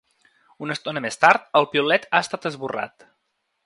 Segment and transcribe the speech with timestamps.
[0.67, 3.11] Una estona més tard, el piulet ha estat esborrat.